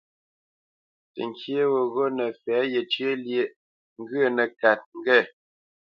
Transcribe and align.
Təŋkyé 1.13 1.61
weghó 1.73 2.03
nə́ 2.17 2.29
fɛ̌ 2.41 2.57
yencyə̂ 2.71 3.11
lyêʼ 3.25 3.49
ŋgwə 3.99 4.21
nə́kát 4.35 4.79
ŋge. 4.97 5.19